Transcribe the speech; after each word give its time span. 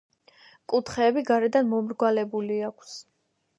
კუთხეები 0.73 1.23
გარედან 1.27 1.71
მომრგვალებული 1.75 2.61
აქვს. 2.73 2.99